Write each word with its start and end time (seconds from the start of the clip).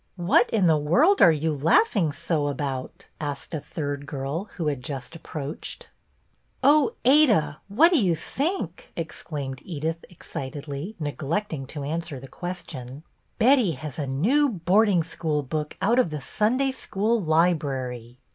"What 0.31 0.49
in 0.49 0.65
the 0.65 0.79
world 0.79 1.21
are 1.21 1.31
you 1.31 1.53
laughing 1.53 2.11
so 2.11 2.47
about.'*" 2.47 3.07
asked 3.19 3.53
a 3.53 3.59
third 3.59 4.07
girl 4.07 4.45
who 4.55 4.65
had 4.65 4.83
just 4.83 5.15
approached." 5.15 5.89
Oh, 6.63 6.95
Ada, 7.05 7.59
what 7.67 7.91
do 7.93 8.03
you 8.03 8.15
think!" 8.15 8.89
exclaimed 8.97 9.61
Edith, 9.63 10.03
excitedly, 10.09 10.95
neglecting 10.99 11.67
to 11.67 11.83
answer 11.83 12.19
the 12.19 12.27
question." 12.27 13.03
Betty 13.37 13.73
has 13.73 13.99
a 13.99 14.07
new 14.07 14.49
boarding 14.49 15.03
school 15.03 15.43
book 15.43 15.77
out 15.83 15.99
of 15.99 16.09
the 16.09 16.19
Sunday 16.19 16.71
School 16.71 17.21
library 17.21 18.17